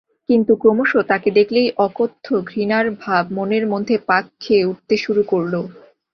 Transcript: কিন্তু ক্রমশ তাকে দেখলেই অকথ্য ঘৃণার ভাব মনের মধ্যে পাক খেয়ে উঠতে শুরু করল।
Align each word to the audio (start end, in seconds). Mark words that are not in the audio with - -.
কিন্তু 0.29 0.51
ক্রমশ 0.55 0.91
তাকে 1.09 1.29
দেখলেই 1.37 1.67
অকথ্য 1.85 2.27
ঘৃণার 2.49 2.85
ভাব 3.01 3.23
মনের 3.37 3.65
মধ্যে 3.73 3.95
পাক 4.09 4.23
খেয়ে 4.41 4.67
উঠতে 4.71 4.95
শুরু 4.97 5.21
করল। 5.31 5.53